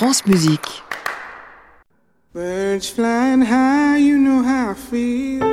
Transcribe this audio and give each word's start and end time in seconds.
France 0.00 0.24
Musique. 0.24 0.82
Birds 2.32 2.88
flying 2.88 3.42
high, 3.42 3.98
you 3.98 4.16
know 4.16 4.42
how 4.42 4.70
I 4.70 4.74
feel. 4.74 5.44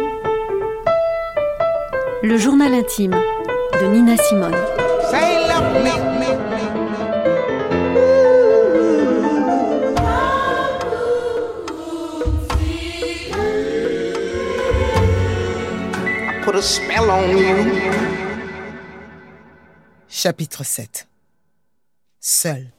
Le 2.24 2.38
journal 2.38 2.74
intime 2.74 3.12
de 3.74 3.88
Nina 3.88 4.16
Simone. 4.16 4.56
Chapitre 20.08 20.64
7 20.64 21.06
Seul. 22.22 22.77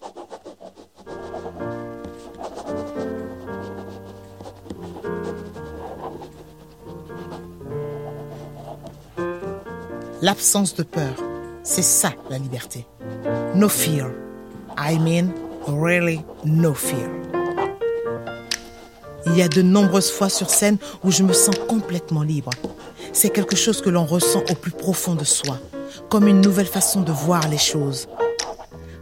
L'absence 10.20 10.74
de 10.74 10.82
peur, 10.82 11.14
c'est 11.62 11.84
ça 11.84 12.12
la 12.28 12.38
liberté. 12.38 12.84
No 13.54 13.68
fear. 13.68 14.10
I 14.76 14.98
mean, 14.98 15.32
really 15.68 16.24
no 16.44 16.74
fear. 16.74 17.08
Il 19.26 19.36
y 19.36 19.42
a 19.42 19.48
de 19.48 19.62
nombreuses 19.62 20.10
fois 20.10 20.28
sur 20.28 20.50
scène 20.50 20.78
où 21.04 21.12
je 21.12 21.22
me 21.22 21.32
sens 21.32 21.54
complètement 21.68 22.24
libre. 22.24 22.50
C'est 23.12 23.30
quelque 23.30 23.54
chose 23.54 23.80
que 23.80 23.90
l'on 23.90 24.06
ressent 24.06 24.42
au 24.50 24.54
plus 24.54 24.72
profond 24.72 25.14
de 25.14 25.22
soi, 25.22 25.60
comme 26.08 26.26
une 26.26 26.40
nouvelle 26.40 26.66
façon 26.66 27.02
de 27.02 27.12
voir 27.12 27.46
les 27.48 27.58
choses. 27.58 28.08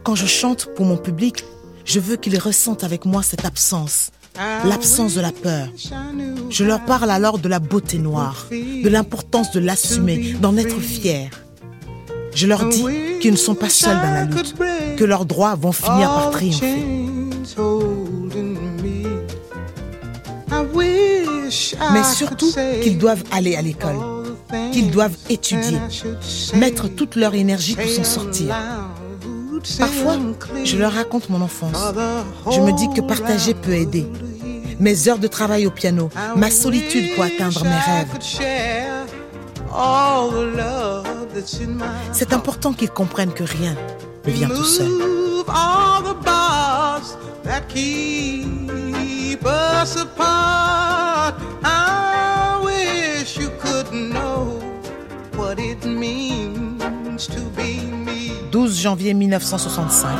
Quand 0.03 0.13
je 0.13 0.27
chante 0.27 0.67
pour 0.75 0.85
mon 0.85 0.97
public, 0.97 1.43
je 1.83 1.99
veux 1.99 2.17
qu'ils 2.17 2.37
ressentent 2.37 2.83
avec 2.83 3.05
moi 3.05 3.23
cette 3.23 3.45
absence, 3.45 4.11
l'absence 4.65 5.15
de 5.15 5.21
la 5.21 5.31
peur. 5.31 5.67
Je 6.49 6.63
leur 6.63 6.83
parle 6.85 7.11
alors 7.11 7.39
de 7.39 7.47
la 7.47 7.59
beauté 7.59 7.97
noire, 7.97 8.47
de 8.51 8.89
l'importance 8.89 9.51
de 9.51 9.59
l'assumer, 9.59 10.35
d'en 10.41 10.57
être 10.57 10.79
fier. 10.79 11.29
Je 12.33 12.45
leur 12.45 12.65
dis 12.69 12.85
qu'ils 13.19 13.31
ne 13.31 13.37
sont 13.37 13.55
pas 13.55 13.69
seuls 13.69 13.97
dans 13.97 14.13
la 14.13 14.25
lutte, 14.25 14.55
que 14.97 15.03
leurs 15.03 15.25
droits 15.25 15.55
vont 15.55 15.71
finir 15.71 16.07
par 16.09 16.31
triompher. 16.31 16.83
Mais 21.93 22.03
surtout 22.03 22.51
qu'ils 22.81 22.97
doivent 22.97 23.23
aller 23.31 23.55
à 23.55 23.61
l'école, 23.61 23.95
qu'ils 24.71 24.91
doivent 24.91 25.17
étudier, 25.29 25.79
mettre 26.53 26.87
toute 26.87 27.15
leur 27.15 27.33
énergie 27.33 27.75
pour 27.75 27.89
s'en 27.89 28.03
sortir. 28.03 28.55
Parfois, 29.79 30.17
je 30.63 30.77
leur 30.77 30.93
raconte 30.93 31.29
mon 31.29 31.41
enfance. 31.41 31.77
Je 32.51 32.59
me 32.59 32.71
dis 32.71 32.89
que 32.95 33.01
partager 33.01 33.53
peut 33.53 33.73
aider. 33.73 34.07
Mes 34.79 35.07
heures 35.07 35.19
de 35.19 35.27
travail 35.27 35.65
au 35.65 35.71
piano, 35.71 36.09
ma 36.35 36.51
solitude 36.51 37.15
pour 37.15 37.23
atteindre 37.23 37.63
mes 37.63 37.69
rêves. 37.69 38.07
C'est 42.13 42.33
important 42.33 42.73
qu'ils 42.73 42.91
comprennent 42.91 43.33
que 43.33 43.43
rien 43.43 43.75
ne 44.25 44.31
vient 44.31 44.49
tout 44.49 44.63
seul. 44.63 44.91
all 45.49 46.01
the 46.01 46.13
bars 46.23 47.15
that 47.43 47.69
keep 47.69 49.45
us 49.45 49.95
apart. 49.95 50.56
Janvier 58.87 59.13
1965. 59.13 60.15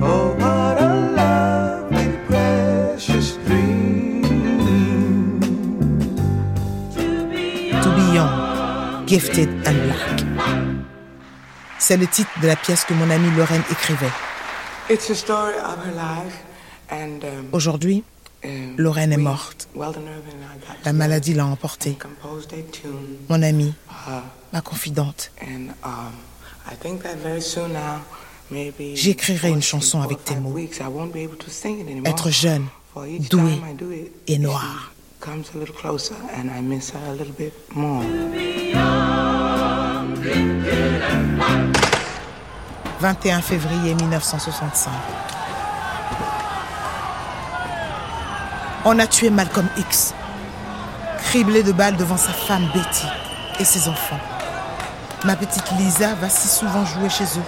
Oh, 0.00 0.34
what 0.38 0.80
a 0.80 0.92
lovely, 1.18 2.08
precious 2.26 3.36
dream. 3.44 4.22
To 7.82 7.88
be 7.96 8.04
young, 8.14 9.04
gifted 9.04 9.50
and 9.66 9.76
black. 9.84 10.24
C'est 11.78 11.98
le 11.98 12.06
titre 12.06 12.30
de 12.40 12.46
la 12.46 12.56
pièce 12.56 12.84
que 12.86 12.94
mon 12.94 13.10
amie 13.10 13.30
Lorraine 13.36 13.64
écrivait. 13.70 14.06
Um, 16.90 17.48
Aujourd'hui, 17.52 18.04
Lorraine 18.76 19.12
est 19.12 19.16
morte. 19.16 19.68
La 20.84 20.92
maladie 20.92 21.34
l'a 21.34 21.46
emportée. 21.46 21.96
Mon 23.28 23.42
amie, 23.42 23.74
ma 24.52 24.60
confidente. 24.60 25.30
J'écrirai 28.94 29.50
une 29.50 29.62
chanson 29.62 30.02
avec 30.02 30.24
tes 30.24 30.36
mots. 30.36 30.56
Être 32.04 32.30
jeune, 32.30 32.66
doué 33.30 34.12
et 34.26 34.38
noir. 34.38 34.92
«21 43.00 43.40
février 43.40 43.94
1965. 43.94 44.92
On 48.84 48.98
a 48.98 49.06
tué 49.06 49.30
Malcolm 49.30 49.68
X, 49.76 50.12
criblé 51.18 51.62
de 51.62 51.70
balles 51.70 51.96
devant 51.96 52.16
sa 52.16 52.32
femme 52.32 52.68
Betty 52.74 53.06
et 53.60 53.64
ses 53.64 53.88
enfants. 53.88 54.18
Ma 55.24 55.36
petite 55.36 55.70
Lisa 55.78 56.14
va 56.14 56.28
si 56.28 56.48
souvent 56.48 56.84
jouer 56.84 57.08
chez 57.08 57.22
eux. 57.22 57.44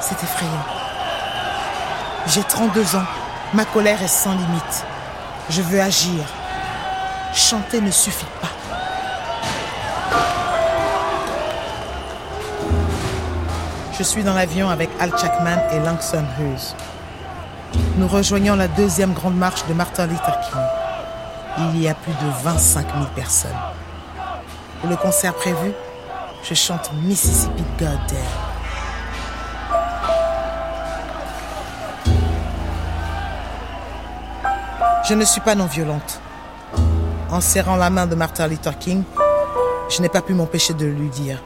C'est 0.00 0.22
effrayant. 0.22 0.64
J'ai 2.26 2.42
32 2.42 2.96
ans. 2.96 3.04
Ma 3.52 3.66
colère 3.66 4.02
est 4.02 4.08
sans 4.08 4.32
limite. 4.32 4.86
Je 5.50 5.60
veux 5.60 5.78
agir. 5.78 6.24
Chanter 7.34 7.82
ne 7.82 7.90
suffit 7.90 8.24
pas. 8.40 8.48
Je 13.98 14.02
suis 14.02 14.24
dans 14.24 14.32
l'avion 14.32 14.70
avec 14.70 14.88
Al 15.00 15.10
Chapman 15.18 15.58
et 15.70 15.80
Langston 15.80 16.24
Hughes. 16.38 16.74
Nous 18.00 18.08
rejoignons 18.08 18.56
la 18.56 18.66
deuxième 18.66 19.12
grande 19.12 19.36
marche 19.36 19.66
de 19.66 19.74
Martin 19.74 20.06
Luther 20.06 20.40
King. 20.40 20.62
Il 21.58 21.82
y 21.82 21.86
a 21.86 21.92
plus 21.92 22.12
de 22.12 22.44
25 22.44 22.86
000 22.94 23.04
personnes. 23.14 23.50
Pour 24.80 24.88
le 24.88 24.96
concert 24.96 25.34
prévu, 25.34 25.72
je 26.42 26.54
chante 26.54 26.90
Mississippi 27.02 27.62
Goddamn. 27.78 28.16
Je 35.06 35.12
ne 35.12 35.24
suis 35.26 35.42
pas 35.42 35.54
non 35.54 35.66
violente. 35.66 36.22
En 37.28 37.42
serrant 37.42 37.76
la 37.76 37.90
main 37.90 38.06
de 38.06 38.14
Martin 38.14 38.46
Luther 38.46 38.78
King, 38.78 39.02
je 39.90 40.00
n'ai 40.00 40.08
pas 40.08 40.22
pu 40.22 40.32
m'empêcher 40.32 40.72
de 40.72 40.86
lui 40.86 41.10
dire 41.10 41.42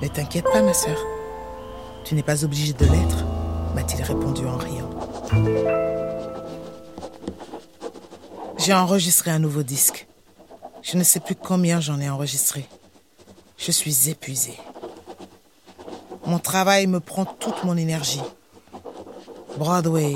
Ne 0.00 0.06
t'inquiète 0.06 0.46
pas, 0.52 0.62
ma 0.62 0.74
sœur. 0.74 0.98
Tu 2.04 2.14
n'es 2.14 2.22
pas 2.22 2.44
obligée 2.44 2.72
de 2.72 2.84
l'être, 2.84 3.24
m'a-t-il 3.74 4.02
répondu 4.02 4.46
en 4.46 4.56
riant. 4.56 4.90
J'ai 8.58 8.72
enregistré 8.72 9.30
un 9.30 9.38
nouveau 9.38 9.62
disque. 9.62 10.06
Je 10.82 10.96
ne 10.96 11.02
sais 11.02 11.20
plus 11.20 11.34
combien 11.34 11.80
j'en 11.80 12.00
ai 12.00 12.08
enregistré. 12.08 12.66
Je 13.58 13.70
suis 13.70 14.08
épuisée. 14.08 14.58
Mon 16.26 16.38
travail 16.38 16.86
me 16.86 17.00
prend 17.00 17.24
toute 17.24 17.64
mon 17.64 17.76
énergie. 17.76 18.22
Broadway, 19.58 20.14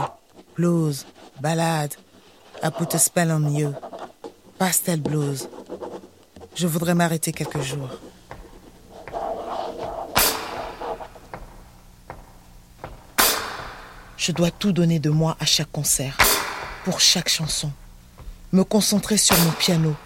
blues, 0.56 1.06
ballade, 1.40 1.94
I 2.62 2.70
put 2.70 2.94
a 2.94 2.98
spell 2.98 3.30
on 3.30 3.54
you, 3.54 3.72
pastel 4.58 5.00
blues. 5.00 5.48
Je 6.54 6.66
voudrais 6.66 6.94
m'arrêter 6.94 7.32
quelques 7.32 7.60
jours. 7.60 7.90
Je 14.28 14.32
dois 14.34 14.50
tout 14.50 14.72
donner 14.72 14.98
de 14.98 15.08
moi 15.08 15.38
à 15.40 15.46
chaque 15.46 15.72
concert, 15.72 16.18
pour 16.84 17.00
chaque 17.00 17.30
chanson. 17.30 17.72
Me 18.52 18.62
concentrer 18.62 19.16
sur 19.16 19.34
mon 19.38 19.52
piano, 19.52 19.96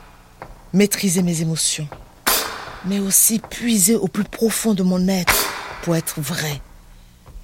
maîtriser 0.73 1.23
mes 1.23 1.41
émotions, 1.41 1.89
mais 2.85 3.01
aussi 3.01 3.41
puiser 3.41 3.97
au 3.97 4.07
plus 4.07 4.23
profond 4.23 4.75
de 4.75 4.85
mon 4.85 5.09
être 5.09 5.35
pour 5.83 5.97
être 5.97 6.21
vrai, 6.21 6.63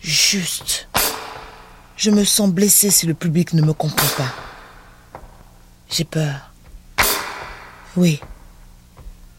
juste. 0.00 0.86
Je 1.96 2.12
me 2.12 2.22
sens 2.22 2.48
blessée 2.48 2.92
si 2.92 3.06
le 3.06 3.14
public 3.14 3.54
ne 3.54 3.62
me 3.62 3.72
comprend 3.72 4.06
pas. 4.16 4.32
J'ai 5.90 6.04
peur. 6.04 6.52
Oui, 7.96 8.20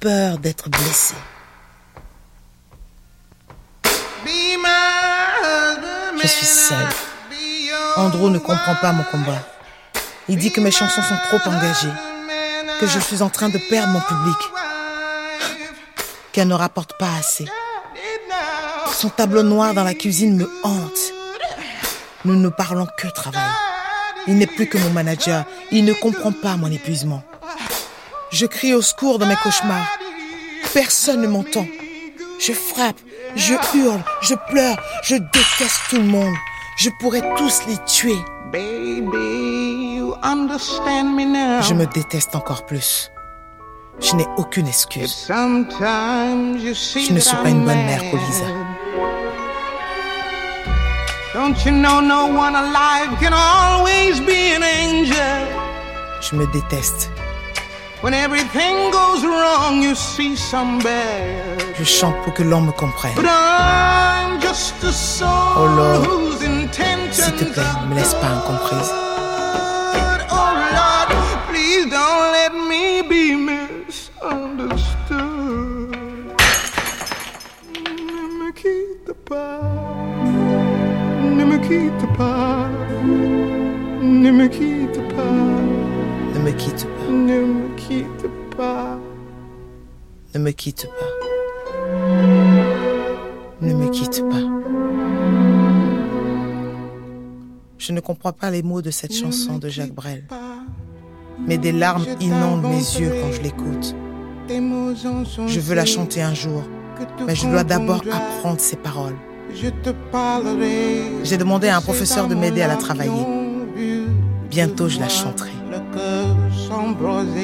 peur 0.02 0.40
d'être 0.40 0.68
blessée. 0.68 1.16
Je 6.22 6.28
suis 6.28 6.46
seule. 6.46 7.09
Andrew 8.00 8.30
ne 8.30 8.40
comprend 8.40 8.76
pas 8.76 8.94
mon 8.94 9.04
combat. 9.04 9.42
Il 10.30 10.38
dit 10.38 10.52
que 10.54 10.62
mes 10.62 10.72
chansons 10.72 11.02
sont 11.02 11.18
trop 11.28 11.50
engagées, 11.50 11.92
que 12.80 12.88
je 12.88 12.98
suis 12.98 13.22
en 13.22 13.30
train 13.30 13.50
de 13.50 13.58
perdre 13.70 13.92
mon 13.92 14.00
public, 14.00 14.38
qu'elles 16.32 16.48
ne 16.48 16.54
rapportent 16.54 16.98
pas 16.98 17.12
assez. 17.20 17.46
Son 18.94 19.10
tableau 19.10 19.44
noir 19.44 19.74
dans 19.74 19.84
la 19.84 19.94
cuisine 19.94 20.38
me 20.38 20.50
hante. 20.64 21.14
Nous 22.24 22.36
ne 22.36 22.48
parlons 22.48 22.88
que 22.98 23.08
travail. 23.08 23.52
Il 24.28 24.38
n'est 24.38 24.48
plus 24.48 24.68
que 24.68 24.78
mon 24.78 24.92
manager. 24.92 25.44
Il 25.72 25.84
ne 25.84 25.94
comprend 25.94 26.32
pas 26.32 26.56
mon 26.56 26.72
épuisement. 26.72 27.22
Je 28.32 28.46
crie 28.46 28.74
au 28.74 28.82
secours 28.82 29.20
dans 29.20 29.26
mes 29.26 29.36
cauchemars. 29.36 29.88
Personne 30.74 31.22
ne 31.22 31.28
m'entend. 31.28 31.66
Je 32.40 32.54
frappe, 32.54 33.00
je 33.36 33.56
hurle, 33.76 34.02
je 34.22 34.36
pleure, 34.50 34.78
je 35.04 35.16
déteste 35.16 35.82
tout 35.90 35.98
le 35.98 36.04
monde. 36.04 36.36
Je 36.80 36.90
pourrais 36.90 37.22
tous 37.36 37.68
les 37.68 37.78
tuer. 37.80 38.18
Je 41.62 41.74
me 41.74 41.86
déteste 41.94 42.38
encore 42.38 42.66
plus. 42.66 43.12
Je 44.00 44.16
n'ai 44.16 44.26
aucune 44.38 44.66
excuse. 44.66 45.26
Je 45.28 45.34
ne 47.14 47.20
suis 47.20 47.36
pas 47.36 47.50
une 47.50 47.66
bonne 47.66 47.86
mère 47.86 48.02
pour 48.10 48.18
Lisa. 48.18 48.46
Je 56.22 56.36
me 56.38 56.46
déteste. 56.54 57.12
Je 61.78 61.84
chante 61.84 62.16
pour 62.24 62.34
que 62.34 62.44
l'on 62.44 62.62
me 62.62 62.72
comprenne. 62.72 63.16
Oh 65.58 65.68
Lord, 65.68 66.39
s'il 67.30 67.38
te 67.48 67.54
plaît, 67.54 67.64
ne 67.84 67.90
me 67.90 67.96
laisse 67.96 68.14
pas 68.16 68.28
incomprise. 68.28 68.92
Ne 84.02 84.32
me 84.32 84.40
quitte 84.50 84.88
pas, 85.16 85.50
ne 86.34 86.40
me 86.40 86.52
quitte 86.52 88.28
pas, 88.58 88.98
Je 97.90 97.94
ne 97.96 98.02
comprends 98.02 98.34
pas 98.34 98.52
les 98.52 98.62
mots 98.62 98.84
de 98.84 98.92
cette 98.92 99.16
chanson 99.16 99.58
de 99.58 99.68
Jacques 99.68 99.96
Brel, 99.96 100.24
mais 101.48 101.58
des 101.58 101.72
larmes 101.72 102.06
inondent 102.20 102.62
mes 102.62 102.76
yeux 102.78 103.12
quand 103.20 103.32
je 103.32 103.42
l'écoute. 103.42 103.96
Je 104.48 105.60
veux 105.60 105.74
la 105.74 105.88
chanter 105.88 106.22
un 106.22 106.36
jour, 106.36 106.62
mais 107.26 107.34
je 107.36 107.48
dois 107.48 107.64
d'abord 107.64 108.04
apprendre 108.12 108.60
ses 108.60 108.76
paroles. 108.76 109.16
J'ai 111.24 111.38
demandé 111.38 111.68
à 111.68 111.78
un 111.78 111.82
professeur 111.82 112.28
de 112.28 112.36
m'aider 112.36 112.62
à 112.62 112.68
la 112.68 112.76
travailler. 112.76 113.26
Bientôt, 114.52 114.88
je 114.88 115.00
la 115.00 115.10
chanterai. 115.10 115.50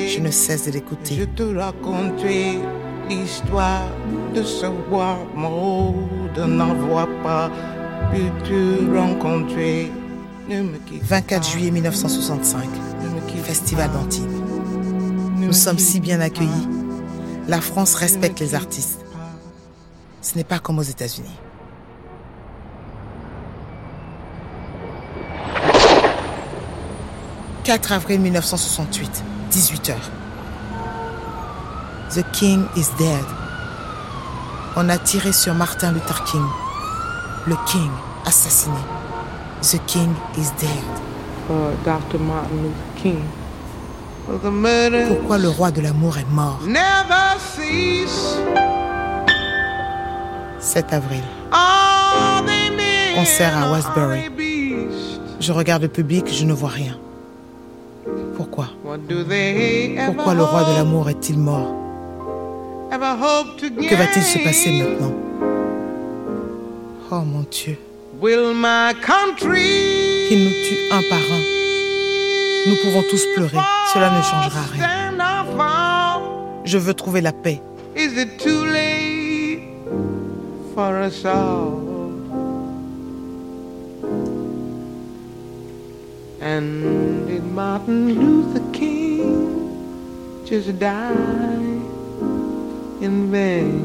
Je 0.07 0.19
ne 0.19 0.29
cesse 0.29 0.67
de 0.67 0.67
Je 0.67 0.73
l'écouter. 0.75 1.27
te 1.35 1.41
raconterai 1.57 2.59
l'histoire 3.09 3.87
de 4.35 4.43
ce 4.43 4.67
bois 4.91 5.17
mort, 5.35 5.95
de 6.35 6.43
n'avoir 6.43 7.07
pas 7.23 7.49
pu 8.11 8.21
te 8.47 8.95
rencontrer. 8.95 9.91
Ne 10.47 10.61
me 10.61 10.77
quitte 10.77 11.03
24 11.03 11.41
pas, 11.41 11.47
juillet 11.49 11.71
1965, 11.71 12.69
ne 13.01 13.09
me 13.09 13.21
quitte 13.27 13.43
Festival 13.43 13.91
d'Antibes. 13.91 14.29
Nous 15.37 15.53
sommes 15.53 15.79
si 15.79 15.99
bien 15.99 16.21
accueillis. 16.21 16.67
La 17.47 17.61
France 17.61 17.95
respecte 17.95 18.39
les 18.39 18.53
artistes. 18.53 19.03
Ce 20.21 20.35
n'est 20.35 20.43
pas 20.43 20.59
comme 20.59 20.77
aux 20.77 20.83
États-Unis. 20.83 21.39
«4 27.63 27.91
avril 27.93 28.19
1968, 28.21 29.23
18h. 29.51 29.93
The 32.11 32.23
King 32.33 32.65
is 32.75 32.85
dead. 32.99 33.25
On 34.75 34.89
a 34.89 34.99
tiré 34.99 35.33
sur 35.33 35.55
Martin 35.55 35.91
Luther 35.91 36.23
King. 36.25 36.45
Le 37.47 37.55
King 37.65 37.89
assassiné. 38.25 38.77
The 39.61 39.79
King 39.87 40.13
is 40.37 40.51
dead. 40.61 40.83
For 41.47 41.73
Dr. 41.83 42.19
Martin 42.19 42.57
Luther 42.63 43.01
King. 43.01 43.23
For 44.25 44.37
the 44.39 44.51
murder 44.51 45.07
Pourquoi 45.07 45.37
le 45.37 45.49
roi 45.49 45.71
de 45.71 45.81
l'amour 45.81 46.17
est 46.17 46.29
mort? 46.31 46.59
never 46.65 47.37
cease. 47.39 48.37
7 50.59 50.93
avril. 50.93 51.23
Concert 53.15 53.57
à 53.57 53.71
Westbury. 53.71 54.29
Je 55.39 55.51
regarde 55.51 55.83
le 55.83 55.87
public, 55.87 56.25
je 56.31 56.43
ne 56.45 56.53
vois 56.53 56.69
rien. 56.69 56.97
Pourquoi? 58.35 58.67
What 58.83 58.97
do 59.07 59.23
they 59.23 59.95
ever 59.97 60.13
Pourquoi 60.13 60.33
le 60.33 60.43
roi 60.43 60.63
de 60.63 60.75
l'amour 60.77 61.09
est-il 61.09 61.37
mort? 61.39 61.73
Que 62.91 63.95
va-t-il 63.95 64.23
se 64.23 64.39
passer 64.43 64.71
maintenant? 64.81 65.13
Oh 67.11 67.21
mon 67.21 67.45
Dieu, 67.51 67.77
Will 68.19 68.53
my 68.53 68.93
country 69.01 70.27
qu'il 70.29 70.45
nous 70.45 70.51
tue 70.63 70.77
un 70.89 71.01
par 71.09 71.19
un. 71.19 71.41
Nous 72.67 72.75
pouvons 72.81 73.03
tous 73.09 73.25
pleurer, 73.35 73.57
cela 73.93 74.09
ne 74.09 74.21
changera 74.21 74.61
rien. 74.71 75.11
Je 76.63 76.77
veux 76.77 76.93
trouver 76.93 77.21
la 77.21 77.33
paix. 77.33 77.61
Is 77.95 78.17
it 78.17 78.39
too 78.39 78.65
late 78.65 79.61
for 80.73 80.95
us 81.01 81.25
all? 81.25 81.81
And 86.41 87.27
did 87.27 87.43
Martin 87.43 88.15
Luther 88.15 88.63
King 88.71 89.69
just 90.45 90.79
die 90.79 91.11
in 93.01 93.29
vain? 93.29 93.84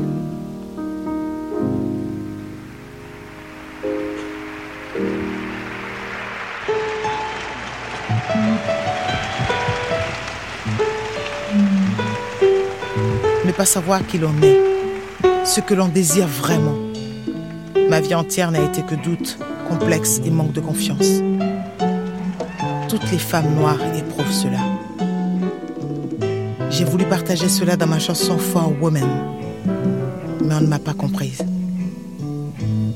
Pas 13.61 13.67
savoir 13.67 14.07
qui 14.07 14.17
l'on 14.17 14.33
est, 14.41 14.59
ce 15.45 15.61
que 15.61 15.75
l'on 15.75 15.89
désire 15.89 16.27
vraiment. 16.27 16.79
Ma 17.91 18.01
vie 18.01 18.15
entière 18.15 18.51
n'a 18.51 18.65
été 18.65 18.81
que 18.81 18.95
doute, 18.95 19.39
complexe 19.69 20.19
et 20.25 20.31
manque 20.31 20.55
de 20.55 20.63
confiance. 20.63 21.21
Toutes 22.89 23.11
les 23.13 23.19
femmes 23.19 23.55
noires 23.57 23.83
éprouvent 23.95 24.33
cela. 24.33 24.61
J'ai 26.71 26.87
voulu 26.87 27.05
partager 27.05 27.51
cela 27.51 27.77
dans 27.77 27.87
ma 27.87 27.99
chanson 27.99 28.39
For 28.39 28.73
Women, 28.81 29.11
mais 30.43 30.55
on 30.55 30.63
ne 30.63 30.67
m'a 30.67 30.79
pas 30.79 30.95
comprise. 30.95 31.43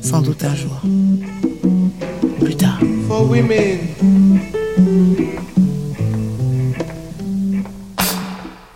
Sans 0.01 0.23
doute 0.23 0.45
un 0.45 0.55
jour. 0.55 0.81
Plus 2.41 2.57
tard. 2.57 2.79
For 3.07 3.29
women, 3.29 3.81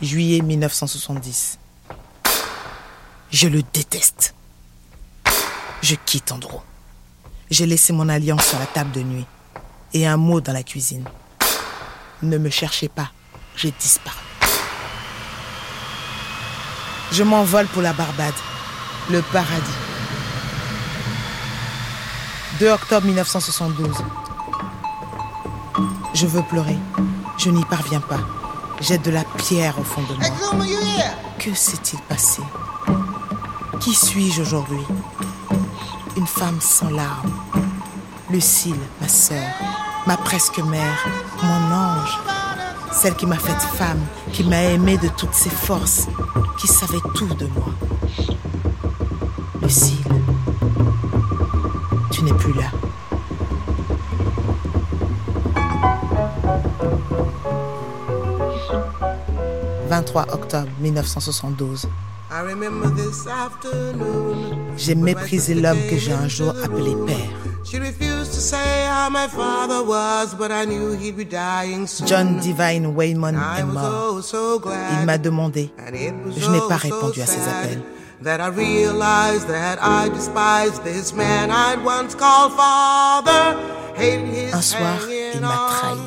Juillet 0.02 0.42
1970. 0.42 1.58
Je 3.30 3.46
le 3.46 3.62
déteste. 3.62 4.34
Je 5.82 5.94
quitte 6.06 6.32
Andrew. 6.32 6.60
J'ai 7.50 7.66
laissé 7.66 7.92
mon 7.92 8.08
alliance 8.08 8.46
sur 8.46 8.58
la 8.58 8.66
table 8.66 8.90
de 8.92 9.02
nuit 9.02 9.26
et 9.92 10.06
un 10.06 10.16
mot 10.16 10.40
dans 10.40 10.52
la 10.52 10.62
cuisine. 10.62 11.04
Ne 12.22 12.38
me 12.38 12.50
cherchez 12.50 12.88
pas, 12.88 13.10
j'ai 13.54 13.72
disparu. 13.78 14.16
Je 17.12 17.22
m'envole 17.22 17.66
pour 17.68 17.82
la 17.82 17.92
Barbade, 17.92 18.34
le 19.10 19.22
paradis. 19.22 19.70
2 22.60 22.70
octobre 22.70 23.06
1972. 23.06 23.96
Je 26.14 26.26
veux 26.26 26.42
pleurer. 26.42 26.76
Je 27.38 27.50
n'y 27.50 27.64
parviens 27.66 28.00
pas. 28.00 28.20
J'ai 28.80 28.98
de 28.98 29.10
la 29.10 29.24
pierre 29.24 29.78
au 29.78 29.84
fond 29.84 30.02
de 30.02 30.14
moi. 30.14 30.26
Que 31.38 31.54
s'est-il 31.54 32.00
passé? 32.00 32.42
Qui 33.80 33.94
suis-je 33.94 34.42
aujourd'hui? 34.42 34.84
Une 36.16 36.26
femme 36.26 36.60
sans 36.60 36.90
larmes. 36.90 37.32
Lucille, 38.30 38.74
ma 39.00 39.08
sœur, 39.08 39.48
ma 40.06 40.16
presque 40.16 40.58
mère, 40.58 41.06
mon 41.42 41.74
ange. 41.74 42.18
Celle 42.92 43.14
qui 43.14 43.26
m'a 43.26 43.38
faite 43.38 43.62
femme, 43.62 44.00
qui 44.32 44.44
m'a 44.44 44.62
aimée 44.62 44.98
de 44.98 45.08
toutes 45.08 45.32
ses 45.32 45.50
forces, 45.50 46.08
qui 46.58 46.66
savait 46.66 47.00
tout 47.14 47.32
de 47.34 47.46
moi. 47.46 47.72
Lucille, 49.62 50.04
tu 52.10 52.22
n'es 52.24 52.34
plus 52.34 52.52
là. 52.54 52.70
«23 59.88 60.26
octobre 60.32 60.68
1972. 60.80 61.88
J'ai 64.76 64.94
méprisé 64.94 65.54
l'homme 65.54 65.78
que 65.88 65.96
j'ai 65.96 66.12
un 66.12 66.28
jour 66.28 66.54
appelé 66.62 66.94
père. 67.06 67.16
John 72.06 72.36
Divine 72.38 72.86
Wayman 72.86 73.38
est 73.58 73.62
mort. 73.64 74.20
Il 75.00 75.06
m'a 75.06 75.18
demandé. 75.18 75.70
Je 76.36 76.50
n'ai 76.50 76.60
pas 76.68 76.76
répondu 76.76 77.20
à 77.22 77.26
ses 77.26 77.40
appels. 77.48 77.82
Un 84.52 84.62
soir, 84.62 84.98
il 85.34 85.40
m'a 85.40 85.68
trahi. 85.70 85.98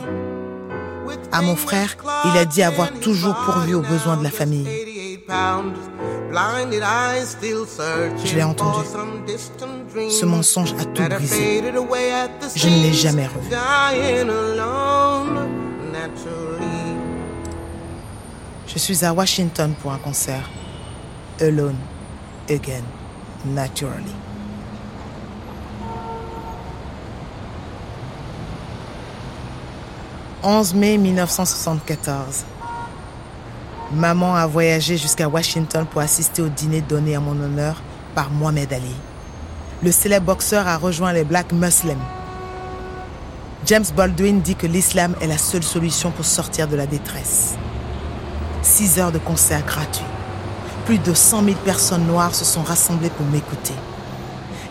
À 1.31 1.41
mon 1.41 1.55
frère, 1.55 1.95
il 2.25 2.37
a 2.37 2.45
dit 2.45 2.61
avoir 2.63 2.91
toujours 2.99 3.35
pourvu 3.35 3.73
aux 3.75 3.81
besoins 3.81 4.17
de 4.17 4.23
la 4.23 4.31
famille. 4.31 4.67
Je 8.25 8.35
l'ai 8.35 8.43
entendu. 8.43 8.85
Ce 10.09 10.25
mensonge 10.25 10.73
a 10.79 10.85
tout 10.85 11.03
brisé. 11.03 11.63
Je 12.55 12.69
ne 12.69 12.75
l'ai 12.83 12.93
jamais 12.93 13.27
revu. 13.27 13.49
Je 18.67 18.77
suis 18.77 19.05
à 19.05 19.13
Washington 19.13 19.73
pour 19.81 19.91
un 19.91 19.97
concert. 19.97 20.49
Alone, 21.39 21.77
again, 22.49 22.83
naturally. 23.45 24.15
11 30.43 30.73
mai 30.73 30.97
1974. 30.97 32.45
Maman 33.93 34.35
a 34.35 34.47
voyagé 34.47 34.95
jusqu'à 34.95 35.27
Washington 35.27 35.85
pour 35.85 35.99
assister 35.99 36.41
au 36.41 36.47
dîner 36.47 36.79
donné 36.79 37.15
à 37.15 37.19
mon 37.19 37.31
honneur 37.31 37.81
par 38.15 38.29
Mohamed 38.29 38.71
Ali. 38.71 38.95
Le 39.83 39.91
célèbre 39.91 40.27
boxeur 40.27 40.65
a 40.65 40.77
rejoint 40.77 41.11
les 41.11 41.25
Black 41.25 41.51
Muslims. 41.51 41.97
James 43.65 43.85
Baldwin 43.95 44.39
dit 44.39 44.55
que 44.55 44.65
l'islam 44.65 45.13
est 45.21 45.27
la 45.27 45.37
seule 45.37 45.63
solution 45.63 46.11
pour 46.11 46.23
sortir 46.23 46.69
de 46.69 46.77
la 46.77 46.85
détresse. 46.85 47.55
Six 48.61 48.97
heures 48.97 49.11
de 49.11 49.17
concert 49.17 49.65
gratuit. 49.65 50.05
Plus 50.85 50.97
de 50.97 51.13
100 51.13 51.43
000 51.43 51.55
personnes 51.65 52.07
noires 52.07 52.33
se 52.33 52.45
sont 52.45 52.63
rassemblées 52.63 53.09
pour 53.09 53.25
m'écouter. 53.25 53.73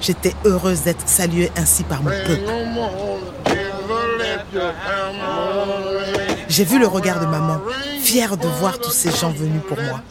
J'étais 0.00 0.34
heureuse 0.46 0.82
d'être 0.82 1.06
saluée 1.06 1.52
ainsi 1.56 1.84
par 1.84 2.02
mon 2.02 2.10
peuple. 2.10 2.40
J'ai 6.48 6.64
vu 6.64 6.78
le 6.78 6.86
regard 6.86 7.20
de 7.20 7.26
maman, 7.26 7.60
fière 8.10 8.36
de 8.36 8.48
voir 8.48 8.80
tous 8.80 8.90
ces 8.90 9.12
gens 9.12 9.30
venus 9.30 9.62
pour 9.68 9.80
moi. 9.80 10.02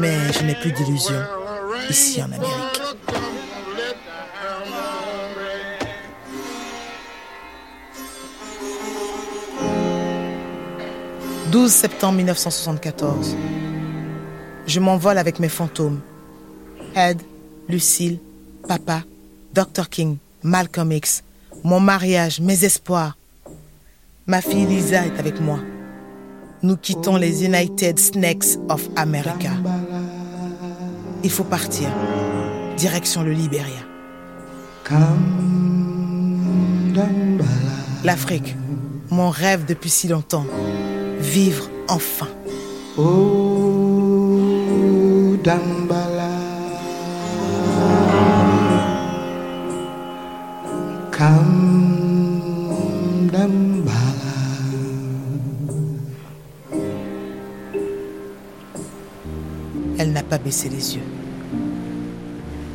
Mais 0.00 0.32
je 0.32 0.42
n'ai 0.42 0.56
plus 0.56 0.72
d'illusions 0.72 1.22
ici 1.88 2.20
en 2.20 2.32
Amérique. 2.32 2.82
«12 11.52 11.70
septembre 11.70 12.16
1974. 12.16 13.36
Je 14.66 14.80
m'envole 14.80 15.18
avec 15.18 15.38
mes 15.38 15.48
fantômes. 15.48 16.00
Ed, 16.96 17.22
Lucille, 17.68 18.18
Papa, 18.66 19.02
Dr. 19.54 19.88
King, 19.88 20.16
Malcolm 20.42 20.90
X, 20.90 21.22
mon 21.62 21.78
mariage, 21.78 22.40
mes 22.40 22.64
espoirs. 22.64 23.16
Ma 24.26 24.40
fille 24.40 24.66
Lisa 24.66 25.06
est 25.06 25.16
avec 25.20 25.40
moi. 25.40 25.60
Nous 26.66 26.76
quittons 26.76 27.14
les 27.16 27.44
United 27.44 27.96
Snakes 27.96 28.58
of 28.68 28.88
America. 28.96 29.50
Il 31.22 31.30
faut 31.30 31.44
partir. 31.44 31.88
Direction 32.76 33.22
le 33.22 33.30
Libéria. 33.30 33.84
L'Afrique, 38.02 38.56
mon 39.10 39.30
rêve 39.30 39.64
depuis 39.64 39.90
si 39.90 40.08
longtemps. 40.08 40.44
Vivre 41.20 41.70
enfin. 41.86 42.26
Oh, 42.98 43.76
pas 60.28 60.38
baissé 60.38 60.68
les 60.68 60.96
yeux. 60.96 61.02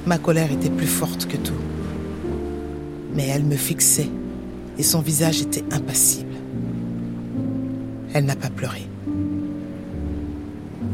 Ma 0.06 0.18
colère 0.18 0.52
était 0.52 0.70
plus 0.70 0.88
forte 0.88 1.28
que 1.28 1.38
tout. 1.38 1.54
Mais 3.14 3.28
elle 3.28 3.44
me 3.44 3.56
fixait 3.56 4.10
et 4.78 4.84
son 4.84 5.02
visage 5.02 5.42
était 5.42 5.64
impassible. 5.72 6.34
Elle 8.14 8.26
n'a 8.26 8.36
pas 8.36 8.50
pleuré. 8.50 8.88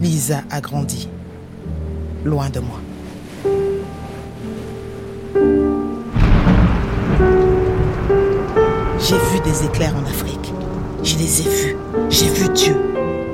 Lisa 0.01 0.43
a 0.49 0.61
grandi, 0.61 1.09
loin 2.23 2.49
de 2.49 2.59
moi. 2.59 2.79
J'ai 8.99 9.15
vu 9.15 9.39
des 9.43 9.65
éclairs 9.65 9.95
en 9.95 10.05
Afrique. 10.05 10.53
Je 11.03 11.17
les 11.17 11.41
ai 11.41 11.49
vus. 11.49 11.75
J'ai 12.09 12.29
vu 12.29 12.49
Dieu. 12.49 12.75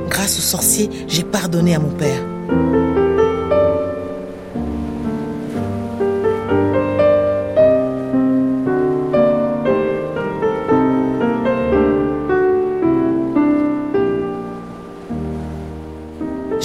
Grâce 0.09 0.37
aux 0.37 0.41
sorciers, 0.41 0.89
j'ai 1.07 1.23
pardonné 1.23 1.73
à 1.73 1.79
mon 1.79 1.89
père. 1.89 2.21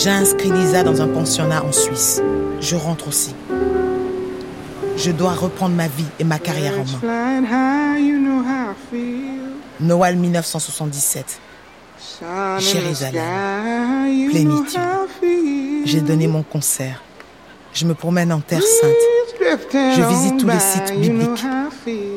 J'ai 0.08 0.14
inscrit 0.14 0.50
Lisa 0.50 0.82
dans 0.84 1.02
un 1.02 1.08
pensionnat 1.08 1.62
en 1.62 1.70
Suisse. 1.70 2.22
Je 2.62 2.76
rentre 2.76 3.08
aussi. 3.08 3.34
Je 4.96 5.10
dois 5.10 5.34
reprendre 5.34 5.74
ma 5.74 5.86
vie 5.86 6.06
et 6.18 6.24
ma 6.24 6.38
carrière 6.38 6.72
en 6.80 7.06
main. 7.06 7.42
Noël 9.80 10.16
1977. 10.16 11.38
Jérusalem. 12.58 13.22
Plénitude. 14.30 14.80
J'ai 15.84 16.00
donné 16.00 16.26
mon 16.26 16.42
concert. 16.42 17.02
Je 17.74 17.84
me 17.84 17.92
promène 17.92 18.32
en 18.32 18.40
Terre 18.40 18.62
Sainte. 18.62 18.94
Je 19.70 20.08
visite 20.08 20.38
tous 20.38 20.48
les 20.48 20.58
sites 20.58 20.98
bibliques, 20.98 21.44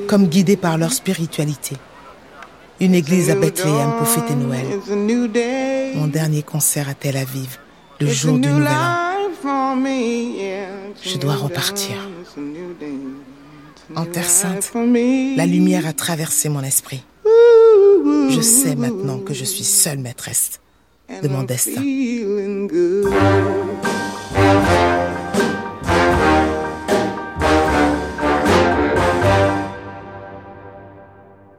comme 0.07 0.27
guidé 0.27 0.55
par 0.55 0.77
leur 0.77 0.93
spiritualité. 0.93 1.75
Une 2.79 2.95
église 2.95 3.29
à 3.29 3.35
Bethléem 3.35 3.91
pour 3.97 4.07
fêter 4.07 4.35
Noël. 4.35 4.79
Mon 5.95 6.07
dernier 6.07 6.41
concert 6.41 6.87
à 6.87 6.93
Tel 6.93 7.17
Aviv, 7.17 7.57
le 8.01 8.07
jour 8.07 8.37
du 8.39 8.49
Nouvel 8.49 8.67
An. 8.67 9.77
Je 11.03 11.17
dois 11.17 11.35
repartir. 11.35 11.95
En 13.95 14.05
Terre 14.05 14.29
Sainte, 14.29 14.71
la 14.73 15.45
lumière 15.45 15.85
a 15.85 15.93
traversé 15.93 16.49
mon 16.49 16.61
esprit. 16.63 17.03
Je 17.25 18.41
sais 18.41 18.75
maintenant 18.75 19.19
que 19.19 19.33
je 19.33 19.43
suis 19.43 19.63
seule 19.63 19.99
maîtresse 19.99 20.59
de 21.21 21.27
mon 21.27 21.43
destin. 21.43 21.81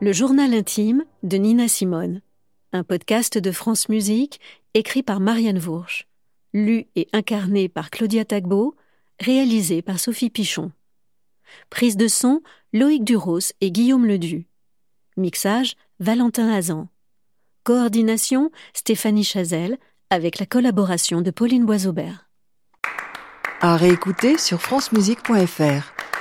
Le 0.00 0.12
journal 0.12 0.52
intime 0.54 1.04
de 1.22 1.36
Nina 1.36 1.68
Simone, 1.68 2.22
un 2.72 2.82
podcast 2.82 3.38
de 3.38 3.52
France 3.52 3.88
Musique 3.88 4.40
écrit 4.74 5.04
par 5.04 5.20
Marianne 5.20 5.60
Vourche, 5.60 6.08
lu 6.52 6.86
et 6.96 7.08
incarné 7.12 7.68
par 7.68 7.90
Claudia 7.90 8.24
Tagbo, 8.24 8.74
réalisé 9.20 9.82
par 9.82 9.98
Sophie 9.98 10.30
Pichon. 10.30 10.72
Prise 11.70 11.96
de 11.96 12.08
son 12.08 12.42
Loïc 12.72 13.04
Duros 13.04 13.52
et 13.60 13.70
Guillaume 13.70 14.06
Ledu. 14.06 14.46
Mixage 15.16 15.74
Valentin 16.00 16.50
Hazan. 16.50 16.88
Coordination 17.64 18.50
Stéphanie 18.74 19.24
Chazelle 19.24 19.78
avec 20.10 20.38
la 20.38 20.46
collaboration 20.46 21.20
de 21.20 21.30
Pauline 21.30 21.64
Boisaubert. 21.64 22.28
À 23.60 23.76
réécouter 23.76 24.38
sur 24.38 24.60
francemusique.fr. 24.60 26.11